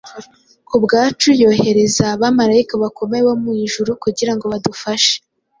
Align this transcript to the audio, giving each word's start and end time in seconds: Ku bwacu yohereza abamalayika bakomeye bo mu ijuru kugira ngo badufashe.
Ku 0.67 0.75
bwacu 0.83 1.29
yohereza 1.41 2.03
abamalayika 2.15 2.73
bakomeye 2.83 3.21
bo 3.27 3.35
mu 3.43 3.51
ijuru 3.65 3.91
kugira 4.03 4.31
ngo 4.35 4.45
badufashe. 4.51 5.15